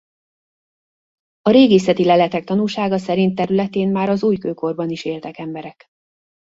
[1.41, 5.85] A régészeti leletek tanúsága szerint területén már az újkőkorban is éltek emberek.